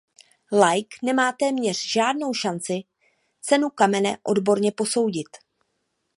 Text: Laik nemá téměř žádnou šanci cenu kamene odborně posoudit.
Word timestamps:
Laik 0.51 0.95
nemá 1.03 1.31
téměř 1.31 1.79
žádnou 1.91 2.33
šanci 2.33 2.81
cenu 3.41 3.69
kamene 3.69 4.17
odborně 4.23 4.71
posoudit. 4.71 5.27